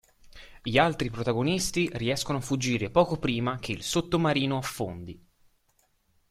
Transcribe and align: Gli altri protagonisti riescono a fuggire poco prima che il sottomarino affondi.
Gli 0.63 0.79
altri 0.79 1.11
protagonisti 1.11 1.87
riescono 1.93 2.39
a 2.39 2.41
fuggire 2.41 2.89
poco 2.89 3.19
prima 3.19 3.59
che 3.59 3.71
il 3.71 3.83
sottomarino 3.83 4.57
affondi. 4.57 5.23